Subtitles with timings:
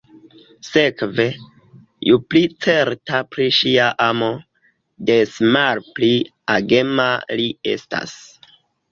[0.67, 1.23] Sekve,
[2.11, 4.29] ju pli certa pri ŝia amo,
[5.09, 6.09] des malpli
[6.55, 7.07] agema
[7.41, 8.17] li estas.